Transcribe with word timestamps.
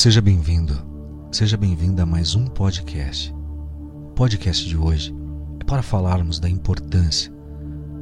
Seja 0.00 0.22
bem-vindo, 0.22 0.74
seja 1.30 1.58
bem-vinda 1.58 2.04
a 2.04 2.06
mais 2.06 2.34
um 2.34 2.46
podcast. 2.46 3.30
O 3.34 4.12
podcast 4.14 4.66
de 4.66 4.74
hoje 4.74 5.14
é 5.60 5.64
para 5.64 5.82
falarmos 5.82 6.40
da 6.40 6.48
importância 6.48 7.30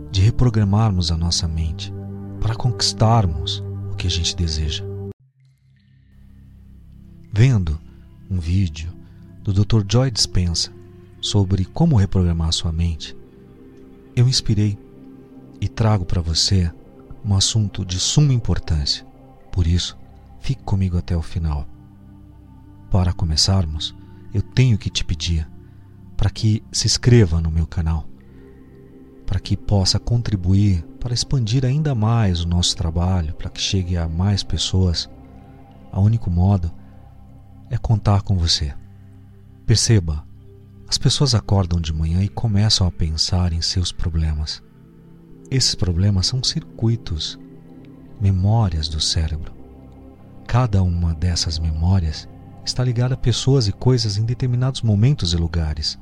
de 0.08 0.20
reprogramarmos 0.20 1.10
a 1.10 1.16
nossa 1.16 1.48
mente 1.48 1.92
para 2.40 2.54
conquistarmos 2.54 3.64
o 3.90 3.96
que 3.96 4.06
a 4.06 4.10
gente 4.10 4.36
deseja. 4.36 4.84
Vendo 7.32 7.80
um 8.30 8.38
vídeo 8.38 8.92
do 9.42 9.52
Dr. 9.52 9.82
Joy 9.90 10.12
Dispenza 10.12 10.70
sobre 11.20 11.64
como 11.64 11.96
reprogramar 11.96 12.52
sua 12.52 12.70
mente, 12.70 13.16
eu 14.14 14.24
me 14.24 14.30
inspirei 14.30 14.78
e 15.60 15.68
trago 15.68 16.04
para 16.04 16.22
você 16.22 16.72
um 17.24 17.34
assunto 17.34 17.84
de 17.84 17.98
suma 17.98 18.32
importância. 18.32 19.04
Por 19.50 19.66
isso, 19.66 19.98
fique 20.38 20.62
comigo 20.62 20.96
até 20.96 21.16
o 21.16 21.22
final. 21.22 21.66
Para 22.90 23.12
começarmos, 23.12 23.94
eu 24.32 24.42
tenho 24.42 24.78
que 24.78 24.90
te 24.90 25.04
pedir 25.04 25.48
para 26.16 26.30
que 26.30 26.62
se 26.72 26.86
inscreva 26.86 27.40
no 27.40 27.50
meu 27.50 27.66
canal, 27.66 28.08
para 29.24 29.38
que 29.38 29.56
possa 29.56 29.98
contribuir 29.98 30.84
para 30.98 31.14
expandir 31.14 31.64
ainda 31.64 31.94
mais 31.94 32.42
o 32.42 32.48
nosso 32.48 32.76
trabalho, 32.76 33.34
para 33.34 33.50
que 33.50 33.60
chegue 33.60 33.96
a 33.96 34.08
mais 34.08 34.42
pessoas. 34.42 35.08
O 35.92 36.00
único 36.00 36.30
modo 36.30 36.72
é 37.70 37.78
contar 37.78 38.22
com 38.22 38.36
você. 38.36 38.74
Perceba, 39.64 40.24
as 40.88 40.98
pessoas 40.98 41.34
acordam 41.34 41.80
de 41.80 41.92
manhã 41.92 42.22
e 42.22 42.28
começam 42.28 42.86
a 42.86 42.90
pensar 42.90 43.52
em 43.52 43.62
seus 43.62 43.92
problemas. 43.92 44.62
Esses 45.50 45.74
problemas 45.74 46.26
são 46.26 46.42
circuitos, 46.42 47.38
memórias 48.20 48.88
do 48.88 49.00
cérebro. 49.00 49.52
Cada 50.46 50.82
uma 50.82 51.14
dessas 51.14 51.58
memórias 51.58 52.28
está 52.68 52.84
ligada 52.84 53.14
a 53.14 53.18
pessoas 53.18 53.66
e 53.66 53.72
coisas 53.72 54.16
em 54.16 54.24
determinados 54.24 54.82
momentos 54.82 55.32
e 55.32 55.36
lugares. 55.36 55.98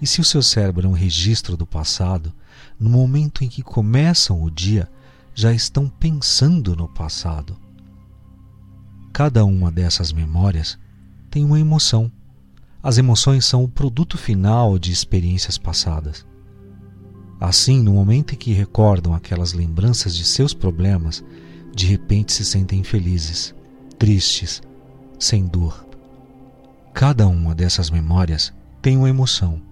E 0.00 0.06
se 0.06 0.20
o 0.20 0.24
seu 0.24 0.42
cérebro 0.42 0.86
é 0.86 0.90
um 0.90 0.94
registro 0.94 1.56
do 1.56 1.66
passado, 1.66 2.32
no 2.78 2.88
momento 2.88 3.44
em 3.44 3.48
que 3.48 3.62
começam 3.62 4.42
o 4.42 4.50
dia, 4.50 4.88
já 5.34 5.52
estão 5.52 5.88
pensando 5.88 6.74
no 6.74 6.88
passado. 6.88 7.56
Cada 9.12 9.44
uma 9.44 9.70
dessas 9.70 10.12
memórias 10.12 10.78
tem 11.30 11.44
uma 11.44 11.60
emoção. 11.60 12.10
As 12.82 12.96
emoções 12.98 13.44
são 13.44 13.64
o 13.64 13.68
produto 13.68 14.16
final 14.16 14.78
de 14.78 14.92
experiências 14.92 15.58
passadas. 15.58 16.26
Assim, 17.40 17.82
no 17.82 17.92
momento 17.92 18.34
em 18.34 18.36
que 18.36 18.52
recordam 18.52 19.14
aquelas 19.14 19.52
lembranças 19.52 20.16
de 20.16 20.24
seus 20.24 20.54
problemas, 20.54 21.22
de 21.74 21.86
repente 21.86 22.32
se 22.32 22.44
sentem 22.44 22.82
felizes, 22.82 23.54
tristes, 23.98 24.62
sem 25.18 25.46
dor. 25.46 25.87
Cada 26.98 27.28
uma 27.28 27.54
dessas 27.54 27.90
memórias 27.90 28.52
tem 28.82 28.96
uma 28.96 29.08
emoção. 29.08 29.62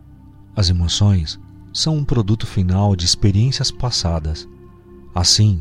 As 0.55 0.71
emoções 0.71 1.41
são 1.73 1.97
um 1.97 2.05
produto 2.05 2.47
final 2.47 2.95
de 2.95 3.05
experiências 3.05 3.69
passadas. 3.69 4.47
Assim, 5.13 5.61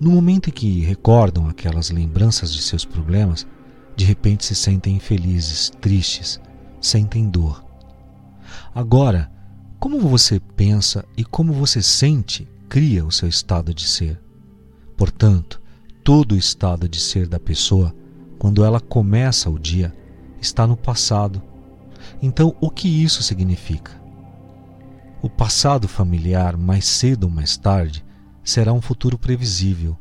no 0.00 0.10
momento 0.10 0.48
em 0.48 0.52
que 0.52 0.80
recordam 0.80 1.48
aquelas 1.48 1.88
lembranças 1.88 2.52
de 2.52 2.60
seus 2.60 2.84
problemas, 2.84 3.46
de 3.94 4.04
repente 4.04 4.44
se 4.44 4.56
sentem 4.56 4.96
infelizes, 4.96 5.70
tristes, 5.80 6.40
sentem 6.80 7.30
dor. 7.30 7.64
Agora, 8.74 9.30
como 9.78 10.00
você 10.00 10.40
pensa 10.40 11.04
e 11.16 11.24
como 11.24 11.52
você 11.52 11.80
sente 11.80 12.48
cria 12.68 13.06
o 13.06 13.12
seu 13.12 13.28
estado 13.28 13.72
de 13.72 13.86
ser. 13.86 14.20
Portanto, 14.96 15.62
todo 16.02 16.32
o 16.32 16.38
estado 16.38 16.88
de 16.88 16.98
ser 16.98 17.28
da 17.28 17.38
pessoa, 17.38 17.94
quando 18.36 18.64
ela 18.64 18.80
começa 18.80 19.48
o 19.48 19.60
dia, 19.60 19.94
está 20.44 20.66
no 20.66 20.76
passado. 20.76 21.42
Então, 22.22 22.54
o 22.60 22.70
que 22.70 22.86
isso 22.86 23.22
significa? 23.22 23.92
O 25.22 25.30
passado 25.30 25.88
familiar, 25.88 26.56
mais 26.56 26.84
cedo 26.84 27.24
ou 27.24 27.30
mais 27.30 27.56
tarde, 27.56 28.04
será 28.42 28.72
um 28.72 28.82
futuro 28.82 29.18
previsível. 29.18 29.96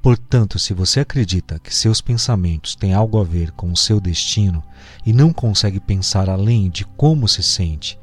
Portanto, 0.00 0.58
se 0.58 0.72
você 0.72 1.00
acredita 1.00 1.58
que 1.58 1.74
seus 1.74 2.00
pensamentos 2.00 2.76
têm 2.76 2.94
algo 2.94 3.20
a 3.20 3.24
ver 3.24 3.50
com 3.52 3.72
o 3.72 3.76
seu 3.76 4.00
destino 4.00 4.62
e 5.04 5.12
não 5.12 5.32
consegue 5.32 5.80
pensar 5.80 6.28
além 6.28 6.70
de 6.70 6.84
como 6.84 7.26
se 7.26 7.42
sente, 7.42 7.98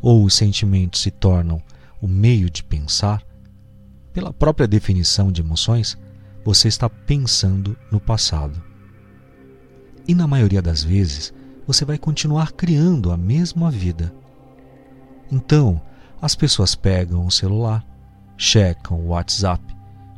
ou 0.00 0.24
os 0.24 0.34
sentimentos 0.34 1.02
se 1.02 1.10
tornam 1.10 1.62
o 2.00 2.08
meio 2.08 2.50
de 2.50 2.64
pensar, 2.64 3.22
pela 4.12 4.32
própria 4.32 4.66
definição 4.66 5.30
de 5.30 5.40
emoções, 5.40 5.96
você 6.44 6.66
está 6.66 6.90
pensando 6.90 7.76
no 7.90 8.00
passado. 8.00 8.71
E 10.06 10.14
na 10.14 10.26
maioria 10.26 10.60
das 10.60 10.82
vezes, 10.82 11.32
você 11.66 11.84
vai 11.84 11.98
continuar 11.98 12.52
criando 12.52 13.12
a 13.12 13.16
mesma 13.16 13.70
vida. 13.70 14.12
Então, 15.30 15.80
as 16.20 16.34
pessoas 16.34 16.74
pegam 16.74 17.24
o 17.24 17.30
celular, 17.30 17.84
checam 18.36 19.00
o 19.00 19.08
WhatsApp, 19.08 19.62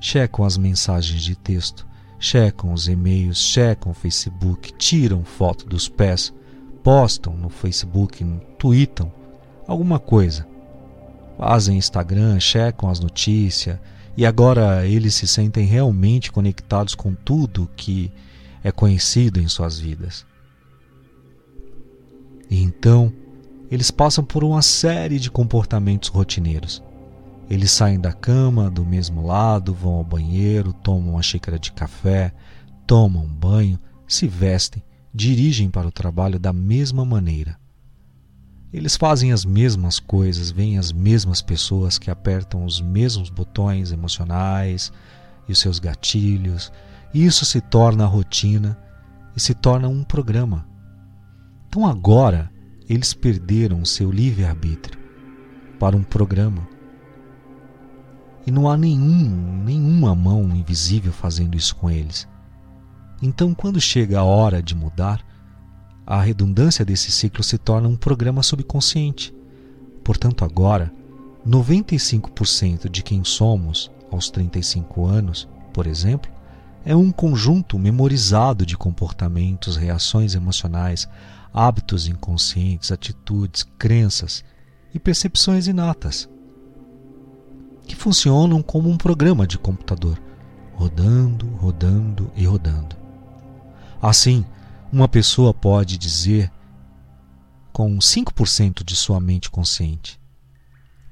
checam 0.00 0.44
as 0.44 0.56
mensagens 0.56 1.22
de 1.22 1.36
texto, 1.36 1.86
checam 2.18 2.72
os 2.72 2.88
e-mails, 2.88 3.38
checam 3.38 3.92
o 3.92 3.94
Facebook, 3.94 4.72
tiram 4.74 5.24
foto 5.24 5.66
dos 5.66 5.88
pés, 5.88 6.32
postam 6.82 7.34
no 7.34 7.48
Facebook, 7.48 8.24
tweetam 8.58 9.12
alguma 9.66 9.98
coisa. 9.98 10.46
Fazem 11.38 11.76
Instagram, 11.76 12.38
checam 12.38 12.88
as 12.88 13.00
notícias 13.00 13.78
e 14.16 14.24
agora 14.24 14.86
eles 14.86 15.14
se 15.14 15.26
sentem 15.26 15.66
realmente 15.66 16.30
conectados 16.30 16.94
com 16.94 17.14
tudo 17.14 17.68
que 17.76 18.12
é 18.64 18.72
conhecido 18.72 19.38
em 19.38 19.46
suas 19.46 19.78
vidas. 19.78 20.26
E 22.50 22.62
então, 22.62 23.12
eles 23.70 23.90
passam 23.90 24.24
por 24.24 24.42
uma 24.42 24.62
série 24.62 25.18
de 25.18 25.30
comportamentos 25.30 26.08
rotineiros. 26.08 26.82
Eles 27.48 27.70
saem 27.70 28.00
da 28.00 28.12
cama 28.12 28.70
do 28.70 28.84
mesmo 28.84 29.26
lado, 29.26 29.74
vão 29.74 29.94
ao 29.94 30.04
banheiro, 30.04 30.72
tomam 30.72 31.10
uma 31.10 31.22
xícara 31.22 31.58
de 31.58 31.72
café, 31.72 32.32
tomam 32.86 33.24
um 33.24 33.34
banho, 33.34 33.78
se 34.08 34.26
vestem, 34.26 34.82
dirigem 35.12 35.68
para 35.68 35.86
o 35.86 35.92
trabalho 35.92 36.38
da 36.38 36.52
mesma 36.52 37.04
maneira. 37.04 37.58
Eles 38.72 38.96
fazem 38.96 39.30
as 39.30 39.44
mesmas 39.44 40.00
coisas, 40.00 40.50
veem 40.50 40.78
as 40.78 40.90
mesmas 40.90 41.42
pessoas 41.42 41.98
que 41.98 42.10
apertam 42.10 42.64
os 42.64 42.80
mesmos 42.80 43.28
botões 43.28 43.92
emocionais 43.92 44.90
e 45.46 45.52
os 45.52 45.58
seus 45.58 45.78
gatilhos 45.78 46.72
isso 47.22 47.44
se 47.44 47.60
torna 47.60 48.04
a 48.04 48.08
rotina 48.08 48.76
e 49.36 49.40
se 49.40 49.54
torna 49.54 49.88
um 49.88 50.02
programa. 50.02 50.66
Então 51.68 51.86
agora 51.86 52.50
eles 52.88 53.14
perderam 53.14 53.84
seu 53.84 54.10
livre-arbítrio 54.10 54.98
para 55.78 55.96
um 55.96 56.02
programa. 56.02 56.66
E 58.46 58.50
não 58.50 58.70
há 58.70 58.76
nenhum, 58.76 59.62
nenhuma 59.64 60.14
mão 60.14 60.54
invisível 60.54 61.12
fazendo 61.12 61.56
isso 61.56 61.74
com 61.76 61.90
eles. 61.90 62.28
Então, 63.22 63.54
quando 63.54 63.80
chega 63.80 64.18
a 64.18 64.24
hora 64.24 64.62
de 64.62 64.74
mudar, 64.74 65.24
a 66.06 66.20
redundância 66.20 66.84
desse 66.84 67.10
ciclo 67.10 67.42
se 67.42 67.56
torna 67.56 67.88
um 67.88 67.96
programa 67.96 68.42
subconsciente. 68.42 69.34
Portanto, 70.02 70.44
agora, 70.44 70.92
95% 71.46 72.90
de 72.90 73.02
quem 73.02 73.24
somos 73.24 73.90
aos 74.10 74.28
35 74.30 75.06
anos, 75.06 75.48
por 75.72 75.86
exemplo, 75.86 76.30
é 76.84 76.94
um 76.94 77.10
conjunto 77.10 77.78
memorizado 77.78 78.66
de 78.66 78.76
comportamentos, 78.76 79.76
reações 79.76 80.34
emocionais, 80.34 81.08
hábitos 81.52 82.06
inconscientes, 82.06 82.92
atitudes, 82.92 83.66
crenças 83.78 84.44
e 84.92 84.98
percepções 84.98 85.66
inatas, 85.66 86.28
que 87.86 87.96
funcionam 87.96 88.62
como 88.62 88.90
um 88.90 88.98
programa 88.98 89.46
de 89.46 89.58
computador, 89.58 90.20
rodando, 90.74 91.46
rodando 91.56 92.30
e 92.36 92.44
rodando. 92.44 92.96
Assim, 94.00 94.44
uma 94.92 95.08
pessoa 95.08 95.54
pode 95.54 95.96
dizer 95.96 96.52
com 97.72 97.96
5% 97.96 98.84
de 98.84 98.94
sua 98.94 99.18
mente 99.20 99.50
consciente: 99.50 100.20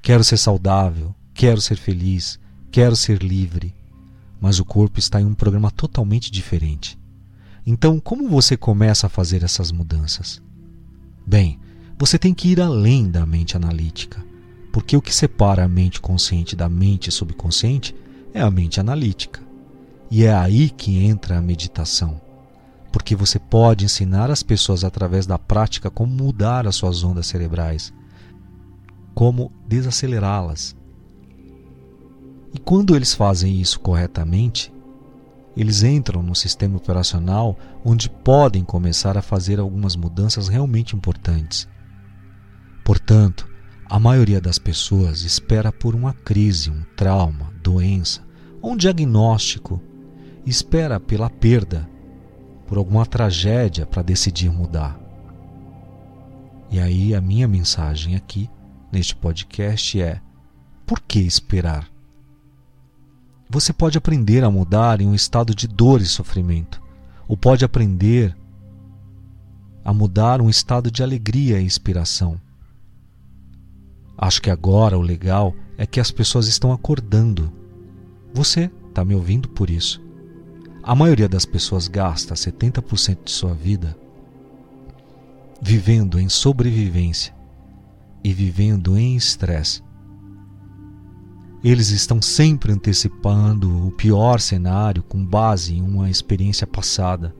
Quero 0.03 0.23
ser 0.23 0.37
saudável, 0.37 1.15
quero 1.33 1.59
ser 1.59 1.77
feliz, 1.77 2.39
quero 2.71 2.95
ser 2.95 3.23
livre 3.23 3.73
mas 4.43 4.59
o 4.59 4.65
corpo 4.65 4.99
está 4.99 5.21
em 5.21 5.25
um 5.25 5.33
programa 5.33 5.71
totalmente 5.71 6.29
diferente. 6.29 6.99
Então, 7.65 7.97
como 7.97 8.27
você 8.27 8.57
começa 8.57 9.07
a 9.07 9.09
fazer 9.09 9.41
essas 9.41 9.71
mudanças? 9.71 10.41
Bem, 11.25 11.57
você 11.97 12.19
tem 12.19 12.33
que 12.33 12.49
ir 12.49 12.59
além 12.59 13.09
da 13.09 13.25
mente 13.25 13.55
analítica, 13.55 14.21
porque 14.69 14.97
o 14.97 15.01
que 15.01 15.15
separa 15.15 15.63
a 15.63 15.67
mente 15.69 16.01
consciente 16.01 16.57
da 16.57 16.67
mente 16.67 17.09
subconsciente 17.09 17.95
é 18.33 18.41
a 18.41 18.51
mente 18.51 18.81
analítica. 18.81 19.39
E 20.11 20.25
é 20.25 20.33
aí 20.33 20.69
que 20.69 21.01
entra 21.05 21.37
a 21.37 21.41
meditação, 21.41 22.19
porque 22.91 23.15
você 23.15 23.39
pode 23.39 23.85
ensinar 23.85 24.29
as 24.29 24.43
pessoas 24.43 24.83
através 24.83 25.25
da 25.25 25.39
prática 25.39 25.89
como 25.89 26.13
mudar 26.13 26.67
as 26.67 26.75
suas 26.75 27.01
ondas 27.01 27.27
cerebrais, 27.27 27.93
como 29.15 29.53
desacelerá-las 29.69 30.75
e 32.53 32.59
quando 32.59 32.95
eles 32.95 33.13
fazem 33.13 33.59
isso 33.59 33.79
corretamente, 33.79 34.71
eles 35.57 35.83
entram 35.83 36.21
no 36.21 36.35
sistema 36.35 36.77
operacional 36.77 37.57
onde 37.83 38.09
podem 38.09 38.63
começar 38.63 39.17
a 39.17 39.21
fazer 39.21 39.59
algumas 39.59 39.95
mudanças 39.95 40.47
realmente 40.47 40.95
importantes. 40.95 41.67
Portanto, 42.83 43.47
a 43.85 43.99
maioria 43.99 44.41
das 44.41 44.57
pessoas 44.57 45.21
espera 45.21 45.71
por 45.71 45.95
uma 45.95 46.13
crise, 46.13 46.69
um 46.69 46.83
trauma, 46.95 47.51
doença 47.61 48.21
ou 48.61 48.73
um 48.73 48.77
diagnóstico, 48.77 49.81
espera 50.45 50.99
pela 50.99 51.29
perda, 51.29 51.89
por 52.67 52.77
alguma 52.77 53.05
tragédia 53.05 53.85
para 53.85 54.01
decidir 54.01 54.51
mudar. 54.51 54.99
E 56.71 56.79
aí 56.79 57.13
a 57.13 57.21
minha 57.21 57.47
mensagem 57.47 58.15
aqui 58.15 58.49
neste 58.91 59.15
podcast 59.15 60.01
é: 60.01 60.19
por 60.85 60.99
que 60.99 61.19
esperar? 61.19 61.92
Você 63.53 63.71
pode 63.71 63.99
aprender 63.99 64.43
a 64.43 64.49
mudar 64.49 64.99
em 64.99 65.05
um 65.05 65.13
estado 65.13 65.53
de 65.53 65.67
dor 65.67 66.01
e 66.01 66.07
sofrimento, 66.07 66.81
ou 67.27 67.37
pode 67.37 67.63
aprender 67.63 68.35
a 69.85 69.93
mudar 69.93 70.41
um 70.41 70.49
estado 70.49 70.89
de 70.89 71.03
alegria 71.03 71.59
e 71.59 71.63
inspiração. 71.63 72.41
Acho 74.17 74.41
que 74.41 74.49
agora 74.49 74.97
o 74.97 75.03
legal 75.03 75.53
é 75.77 75.85
que 75.85 75.99
as 75.99 76.09
pessoas 76.09 76.47
estão 76.47 76.73
acordando. 76.73 77.53
Você 78.33 78.71
está 78.89 79.05
me 79.05 79.13
ouvindo 79.13 79.47
por 79.47 79.69
isso. 79.69 80.01
A 80.81 80.95
maioria 80.95 81.29
das 81.29 81.45
pessoas 81.45 81.87
gasta 81.87 82.33
70% 82.33 83.19
de 83.23 83.31
sua 83.31 83.53
vida 83.53 83.95
vivendo 85.61 86.19
em 86.19 86.27
sobrevivência 86.27 87.35
e 88.23 88.33
vivendo 88.33 88.97
em 88.97 89.15
estresse. 89.15 89.83
Eles 91.63 91.91
estão 91.91 92.21
sempre 92.21 92.73
antecipando 92.73 93.87
o 93.87 93.91
pior 93.91 94.41
cenário 94.41 95.01
com 95.01 95.23
base 95.25 95.75
em 95.75 95.81
uma 95.81 96.09
experiência 96.09 96.67
passada 96.67 97.33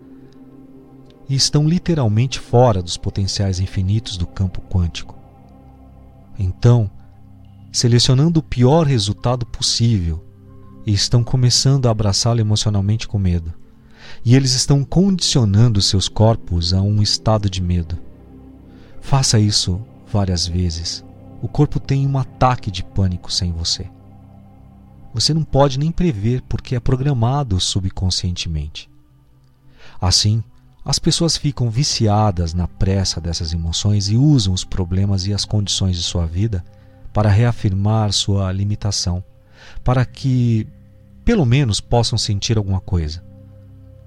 e 1.27 1.35
estão 1.35 1.67
literalmente 1.67 2.39
fora 2.39 2.81
dos 2.81 2.95
potenciais 2.95 3.59
infinitos 3.59 4.15
do 4.15 4.25
campo 4.25 4.61
quântico. 4.61 5.17
Então, 6.39 6.89
selecionando 7.69 8.39
o 8.39 8.43
pior 8.43 8.87
resultado 8.87 9.45
possível, 9.45 10.23
estão 10.87 11.21
começando 11.21 11.87
a 11.87 11.91
abraçá-lo 11.91 12.39
emocionalmente 12.39 13.07
com 13.07 13.19
medo. 13.19 13.53
E 14.23 14.35
eles 14.35 14.53
estão 14.53 14.85
condicionando 14.85 15.81
seus 15.81 16.07
corpos 16.07 16.73
a 16.73 16.81
um 16.81 17.01
estado 17.01 17.49
de 17.49 17.61
medo. 17.61 17.97
Faça 19.01 19.37
isso 19.37 19.81
várias 20.11 20.47
vezes. 20.47 21.03
O 21.41 21.47
corpo 21.49 21.77
tem 21.77 22.07
um 22.07 22.17
ataque 22.17 22.71
de 22.71 22.85
pânico 22.85 23.31
sem 23.31 23.51
você. 23.51 23.89
Você 25.13 25.33
não 25.33 25.43
pode 25.43 25.77
nem 25.77 25.91
prever 25.91 26.41
porque 26.43 26.75
é 26.75 26.79
programado 26.79 27.59
subconscientemente. 27.59 28.89
Assim, 30.01 30.43
as 30.83 30.99
pessoas 30.99 31.37
ficam 31.37 31.69
viciadas 31.69 32.53
na 32.53 32.67
pressa 32.67 33.21
dessas 33.21 33.53
emoções 33.53 34.09
e 34.09 34.17
usam 34.17 34.53
os 34.53 34.63
problemas 34.63 35.27
e 35.27 35.33
as 35.33 35.45
condições 35.45 35.95
de 35.95 36.03
sua 36.03 36.25
vida 36.25 36.63
para 37.13 37.29
reafirmar 37.29 38.11
sua 38.11 38.51
limitação, 38.51 39.23
para 39.83 40.03
que, 40.03 40.67
pelo 41.23 41.45
menos, 41.45 41.79
possam 41.79 42.17
sentir 42.17 42.57
alguma 42.57 42.81
coisa. 42.81 43.23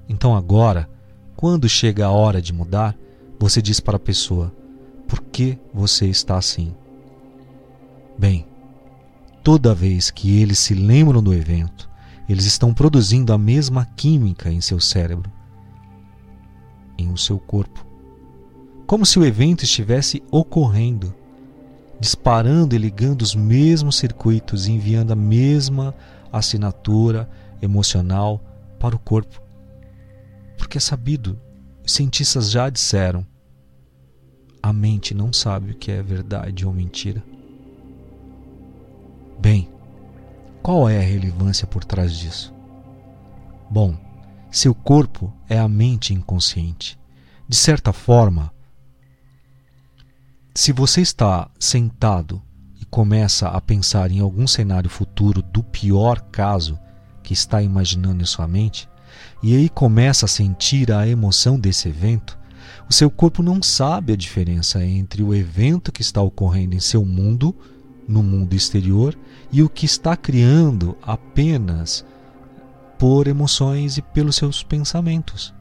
Então, 0.09 0.37
agora, 0.37 0.88
quando 1.37 1.69
chega 1.69 2.06
a 2.06 2.11
hora 2.11 2.43
de 2.43 2.52
mudar, 2.52 2.97
você 3.38 3.62
diz 3.62 3.81
para 3.81 3.97
a 3.97 4.00
pessoa: 4.00 4.52
por 5.06 5.23
que 5.23 5.59
você 5.73 6.06
está 6.06 6.37
assim? 6.37 6.75
Bem, 8.19 8.47
toda 9.47 9.73
vez 9.73 10.11
que 10.11 10.43
eles 10.43 10.59
se 10.59 10.75
lembram 10.75 11.23
do 11.23 11.33
evento, 11.33 11.89
eles 12.29 12.47
estão 12.47 12.75
produzindo 12.75 13.33
a 13.33 13.39
mesma 13.39 13.87
química 13.87 14.51
em 14.51 14.61
seu 14.61 14.81
cérebro 14.81 15.31
em 16.99 17.13
o 17.13 17.17
seu 17.17 17.39
corpo. 17.39 17.87
Como 18.89 19.07
se 19.07 19.21
o 19.21 19.25
evento 19.25 19.63
estivesse 19.63 20.21
ocorrendo, 20.33 21.15
disparando 22.01 22.75
e 22.75 22.79
ligando 22.79 23.23
os 23.23 23.37
mesmos 23.37 23.99
circuitos 23.99 24.67
e 24.67 24.73
enviando 24.73 25.13
a 25.13 25.17
mesma 25.17 25.95
assinatura 26.33 27.31
emocional 27.63 28.43
para 28.81 28.97
o 28.97 28.99
corpo. 28.99 29.41
Porque 30.59 30.79
é 30.79 30.81
sabido, 30.81 31.39
cientistas 31.87 32.51
já 32.51 32.69
disseram, 32.69 33.25
a 34.61 34.73
mente 34.73 35.15
não 35.15 35.33
sabe 35.33 35.71
o 35.71 35.77
que 35.77 35.93
é 35.93 36.03
verdade 36.03 36.67
ou 36.67 36.73
mentira. 36.73 37.23
Qual 40.67 40.89
é 40.89 40.99
a 40.99 41.01
relevância 41.01 41.65
por 41.65 41.85
trás 41.85 42.13
disso? 42.13 42.53
Bom, 43.71 43.97
seu 44.51 44.75
corpo 44.75 45.33
é 45.49 45.57
a 45.57 45.69
mente 45.69 46.13
inconsciente. 46.13 46.99
De 47.49 47.55
certa 47.55 47.93
forma, 47.93 48.53
se 50.53 50.73
você 50.73 51.01
está 51.01 51.49
sentado 51.57 52.43
e 52.81 52.85
começa 52.85 53.49
a 53.49 53.61
pensar 53.61 54.11
em 54.11 54.19
algum 54.19 54.45
cenário 54.45 54.91
futuro 54.91 55.41
do 55.41 55.63
pior 55.63 56.21
caso 56.33 56.77
que 57.23 57.33
está 57.33 57.62
imaginando 57.62 58.25
em 58.25 58.27
sua 58.27 58.49
mente, 58.49 58.89
e 59.45 59.55
aí 59.55 59.69
começa 59.69 60.27
a 60.27 60.29
sentir 60.29 60.91
a 60.91 61.07
emoção 61.07 61.61
desse 61.61 61.89
evento, 61.89 62.37
o 62.91 62.93
seu 62.93 63.09
corpo 63.09 63.41
não 63.41 63.62
sabe 63.62 64.15
a 64.15 64.17
diferença 64.17 64.85
entre 64.85 65.23
o 65.23 65.33
evento 65.33 65.93
que 65.93 66.03
está 66.03 66.21
ocorrendo 66.21 66.75
em 66.75 66.81
seu 66.81 67.05
mundo, 67.05 67.55
no 68.08 68.23
mundo 68.23 68.55
exterior, 68.55 69.17
e 69.53 69.62
o 69.62 69.69
que 69.69 69.87
está 69.87 70.17
criando 70.17 70.97
apenas 71.03 72.05
por 72.99 73.26
emoções 73.26 73.99
e 73.99 74.03
pelos 74.03 74.37
seus 74.37 74.62
pensamentos. 74.62 75.55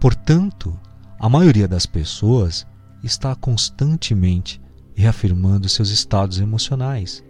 Portanto, 0.00 0.78
a 1.18 1.28
maioria 1.28 1.68
das 1.68 1.86
pessoas 1.86 2.66
está 3.02 3.34
constantemente 3.34 4.60
reafirmando 4.94 5.68
seus 5.68 5.90
estados 5.90 6.40
emocionais. 6.40 7.22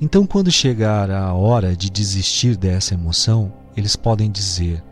Então, 0.00 0.26
quando 0.26 0.50
chegar 0.50 1.10
a 1.10 1.32
hora 1.34 1.76
de 1.76 1.90
desistir 1.90 2.56
dessa 2.56 2.94
emoção, 2.94 3.52
eles 3.76 3.96
podem 3.96 4.30
dizer: 4.30 4.82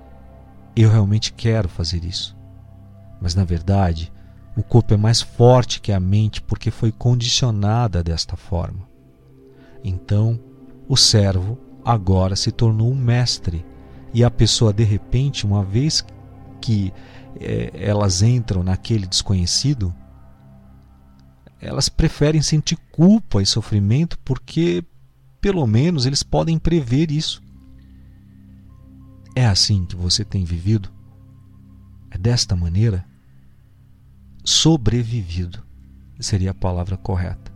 Eu 0.75 0.91
realmente 0.91 1.33
quero 1.33 1.69
fazer 1.69 2.05
isso. 2.05 2.37
Mas, 3.21 3.35
na 3.35 3.45
verdade, 3.45 4.13
o 4.57 4.63
corpo 4.63 4.95
é 4.95 4.97
mais 4.97 5.21
forte 5.21 5.81
que 5.81 5.93
a 5.93 6.01
mente 6.01 6.41
porque 6.41 6.71
foi 6.71 6.91
condicionada 6.91 8.03
desta 8.03 8.37
forma. 8.37 8.89
Então, 9.85 10.41
o 10.89 10.97
servo 10.97 11.59
agora 11.85 12.35
se 12.35 12.51
tornou 12.51 12.91
um 12.91 12.97
mestre. 12.97 13.65
E 14.15 14.25
a 14.25 14.31
pessoa, 14.31 14.73
de 14.73 14.83
repente, 14.83 15.45
uma 15.45 15.63
vez 15.63 16.05
que 16.61 16.91
é, 17.39 17.71
elas 17.75 18.23
entram 18.23 18.63
naquele 18.63 19.07
desconhecido, 19.07 19.95
elas 21.61 21.91
preferem 21.91 22.41
sentir 22.41 22.79
culpa 22.91 23.43
e 23.43 23.47
sofrimento 23.47 24.19
porque, 24.21 24.83
pelo 25.39 25.67
menos, 25.67 26.07
eles 26.07 26.23
podem 26.23 26.59
prever 26.59 27.11
isso. 27.11 27.43
É 29.35 29.47
assim 29.47 29.85
que 29.85 29.95
você 29.95 30.25
tem 30.25 30.45
vivido? 30.45 30.91
É 32.11 32.17
desta 32.17 32.57
maneira? 32.57 33.05
Sobrevivido 34.49 35.61
seria 36.21 36.53
a 36.53 36.55
palavra 36.55 36.97
correta. 36.97 37.53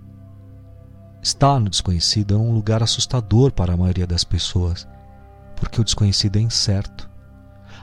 Estar 1.22 1.60
no 1.60 1.70
desconhecido 1.70 2.34
é 2.34 2.36
um 2.36 2.52
lugar 2.52 2.82
assustador 2.82 3.52
para 3.52 3.72
a 3.72 3.76
maioria 3.76 4.08
das 4.08 4.24
pessoas, 4.24 4.88
porque 5.54 5.80
o 5.80 5.84
desconhecido 5.84 6.38
é 6.38 6.40
incerto. 6.40 7.08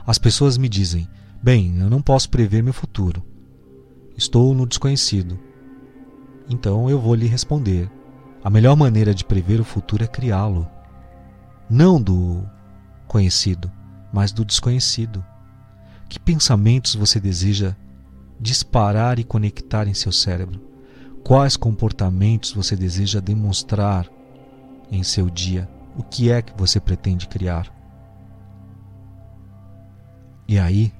As 0.06 0.18
pessoas 0.18 0.58
me 0.58 0.68
dizem: 0.68 1.08
Bem, 1.42 1.78
eu 1.78 1.88
não 1.88 2.02
posso 2.02 2.28
prever 2.28 2.62
meu 2.62 2.74
futuro. 2.74 3.24
Estou 4.14 4.54
no 4.54 4.66
desconhecido. 4.66 5.40
Então 6.46 6.90
eu 6.90 7.00
vou 7.00 7.14
lhe 7.14 7.26
responder: 7.26 7.90
a 8.44 8.50
melhor 8.50 8.76
maneira 8.76 9.14
de 9.14 9.24
prever 9.24 9.58
o 9.58 9.64
futuro 9.64 10.04
é 10.04 10.06
criá-lo. 10.06 10.68
Não 11.70 11.98
do 11.98 12.46
conhecido, 13.06 13.72
mas 14.12 14.32
do 14.32 14.44
desconhecido. 14.44 15.24
Que 16.10 16.20
pensamentos 16.20 16.94
você 16.94 17.18
deseja 17.18 17.74
disparar 18.40 19.18
e 19.18 19.24
conectar 19.24 19.86
em 19.86 19.94
seu 19.94 20.12
cérebro? 20.12 20.60
Quais 21.24 21.56
comportamentos 21.56 22.52
você 22.52 22.74
deseja 22.76 23.20
demonstrar 23.20 24.08
em 24.90 25.02
seu 25.02 25.28
dia? 25.28 25.68
O 25.96 26.02
que 26.02 26.30
é 26.30 26.40
que 26.40 26.52
você 26.56 26.80
pretende 26.80 27.26
criar? 27.26 27.70
E 30.46 30.58
aí 30.58 30.92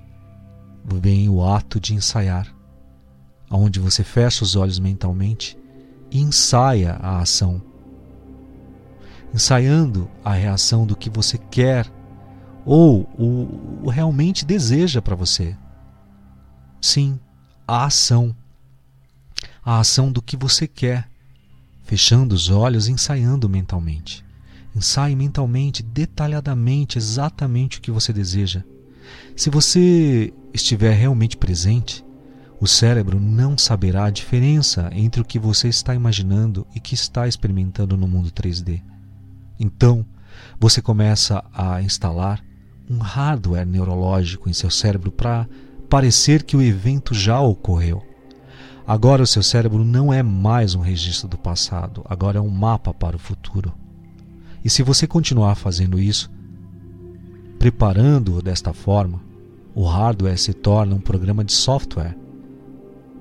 vem 0.84 1.28
o 1.28 1.44
ato 1.44 1.80
de 1.80 1.94
ensaiar, 1.94 2.46
onde 3.50 3.80
você 3.80 4.04
fecha 4.04 4.44
os 4.44 4.56
olhos 4.56 4.78
mentalmente 4.78 5.56
e 6.10 6.20
ensaia 6.20 6.94
a 7.00 7.20
ação. 7.20 7.62
Ensaiando 9.32 10.10
a 10.24 10.32
reação 10.32 10.86
do 10.86 10.96
que 10.96 11.08
você 11.08 11.38
quer 11.38 11.90
ou 12.64 13.08
o, 13.18 13.84
o 13.84 13.88
realmente 13.88 14.44
deseja 14.44 15.00
para 15.00 15.16
você. 15.16 15.56
Sim, 16.80 17.18
a 17.68 17.84
ação 17.84 18.34
a 19.70 19.80
ação 19.80 20.10
do 20.10 20.22
que 20.22 20.34
você 20.34 20.66
quer, 20.66 21.06
fechando 21.84 22.34
os 22.34 22.48
olhos 22.48 22.88
e 22.88 22.92
ensaiando 22.92 23.50
mentalmente. 23.50 24.24
Ensaie 24.74 25.14
mentalmente, 25.14 25.82
detalhadamente, 25.82 26.96
exatamente 26.96 27.76
o 27.76 27.80
que 27.82 27.90
você 27.90 28.10
deseja. 28.10 28.64
Se 29.36 29.50
você 29.50 30.32
estiver 30.54 30.94
realmente 30.94 31.36
presente, 31.36 32.02
o 32.58 32.66
cérebro 32.66 33.20
não 33.20 33.58
saberá 33.58 34.06
a 34.06 34.10
diferença 34.10 34.88
entre 34.94 35.20
o 35.20 35.24
que 35.24 35.38
você 35.38 35.68
está 35.68 35.94
imaginando 35.94 36.66
e 36.74 36.80
que 36.80 36.94
está 36.94 37.28
experimentando 37.28 37.94
no 37.94 38.08
mundo 38.08 38.30
3D. 38.30 38.82
Então, 39.60 40.02
você 40.58 40.80
começa 40.80 41.44
a 41.52 41.82
instalar 41.82 42.42
um 42.88 42.96
hardware 42.96 43.66
neurológico 43.66 44.48
em 44.48 44.54
seu 44.54 44.70
cérebro 44.70 45.12
para 45.12 45.46
parecer 45.88 46.42
que 46.42 46.56
o 46.56 46.62
evento 46.62 47.14
já 47.14 47.40
ocorreu. 47.40 48.02
Agora 48.86 49.22
o 49.22 49.26
seu 49.26 49.42
cérebro 49.42 49.84
não 49.84 50.12
é 50.12 50.22
mais 50.22 50.74
um 50.74 50.80
registro 50.80 51.28
do 51.28 51.38
passado, 51.38 52.04
agora 52.08 52.38
é 52.38 52.40
um 52.40 52.48
mapa 52.48 52.92
para 52.92 53.16
o 53.16 53.18
futuro. 53.18 53.72
E 54.64 54.70
se 54.70 54.82
você 54.82 55.06
continuar 55.06 55.54
fazendo 55.54 55.98
isso, 55.98 56.30
preparando-o 57.58 58.42
desta 58.42 58.72
forma, 58.72 59.20
o 59.74 59.84
hardware 59.84 60.38
se 60.38 60.52
torna 60.52 60.94
um 60.94 61.00
programa 61.00 61.44
de 61.44 61.52
software. 61.52 62.16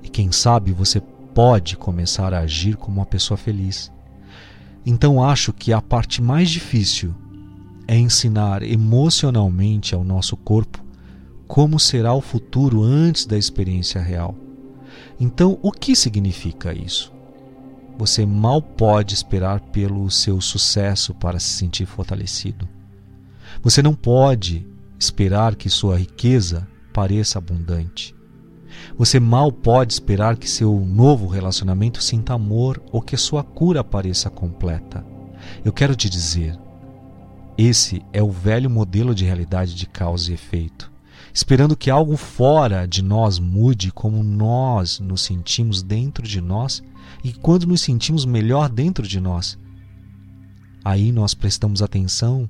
E 0.03 0.09
quem 0.09 0.31
sabe 0.31 0.71
você 0.71 1.01
pode 1.33 1.77
começar 1.77 2.33
a 2.33 2.39
agir 2.39 2.75
como 2.75 2.97
uma 2.97 3.05
pessoa 3.05 3.37
feliz. 3.37 3.91
Então 4.85 5.23
acho 5.23 5.53
que 5.53 5.71
a 5.71 5.81
parte 5.81 6.21
mais 6.21 6.49
difícil 6.49 7.13
é 7.87 7.97
ensinar 7.97 8.63
emocionalmente 8.63 9.93
ao 9.93 10.03
nosso 10.03 10.35
corpo 10.35 10.86
como 11.47 11.79
será 11.79 12.13
o 12.13 12.21
futuro 12.21 12.83
antes 12.83 13.25
da 13.25 13.37
experiência 13.37 14.01
real. 14.01 14.35
Então, 15.19 15.57
o 15.61 15.71
que 15.71 15.95
significa 15.95 16.73
isso? 16.73 17.11
Você 17.97 18.25
mal 18.25 18.61
pode 18.61 19.13
esperar 19.15 19.59
pelo 19.59 20.09
seu 20.11 20.39
sucesso 20.39 21.13
para 21.15 21.39
se 21.39 21.49
sentir 21.49 21.85
fortalecido. 21.85 22.67
Você 23.63 23.81
não 23.81 23.95
pode 23.95 24.67
esperar 24.99 25.55
que 25.55 25.69
sua 25.69 25.97
riqueza 25.97 26.67
pareça 26.93 27.39
abundante. 27.39 28.13
Você 28.95 29.19
mal 29.19 29.51
pode 29.51 29.93
esperar 29.93 30.37
que 30.37 30.47
seu 30.47 30.79
novo 30.85 31.25
relacionamento 31.27 32.03
sinta 32.03 32.33
amor 32.33 32.83
ou 32.91 33.01
que 33.01 33.17
sua 33.17 33.43
cura 33.43 33.83
pareça 33.83 34.29
completa. 34.29 35.03
Eu 35.65 35.73
quero 35.73 35.95
te 35.95 36.09
dizer, 36.09 36.55
esse 37.57 38.03
é 38.13 38.21
o 38.21 38.29
velho 38.29 38.69
modelo 38.69 39.15
de 39.15 39.25
realidade 39.25 39.73
de 39.73 39.87
causa 39.87 40.29
e 40.29 40.35
efeito 40.35 40.96
esperando 41.37 41.77
que 41.77 41.91
algo 41.91 42.17
fora 42.17 42.87
de 42.87 43.03
nós 43.03 43.37
mude 43.37 43.91
como 43.91 44.23
nós 44.23 44.99
nos 44.99 45.21
sentimos 45.21 45.83
dentro 45.83 46.27
de 46.27 46.41
nós 46.41 46.81
e 47.23 47.31
quando 47.31 47.67
nos 47.67 47.81
sentimos 47.81 48.25
melhor 48.25 48.67
dentro 48.67 49.07
de 49.07 49.19
nós. 49.19 49.55
Aí 50.83 51.11
nós 51.11 51.35
prestamos 51.35 51.83
atenção 51.83 52.49